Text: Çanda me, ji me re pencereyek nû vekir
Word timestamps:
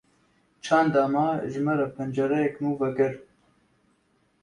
Çanda 0.65 1.03
me, 1.13 1.25
ji 1.49 1.59
me 1.65 1.73
re 1.79 1.87
pencereyek 1.95 2.55
nû 2.61 2.71
vekir 2.81 3.13